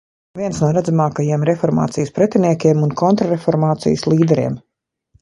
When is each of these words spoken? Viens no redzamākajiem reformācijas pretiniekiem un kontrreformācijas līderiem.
Viens 0.37 0.61
no 0.63 0.69
redzamākajiem 0.77 1.45
reformācijas 1.51 2.13
pretiniekiem 2.17 2.83
un 2.89 2.97
kontrreformācijas 3.05 4.11
līderiem. 4.15 4.61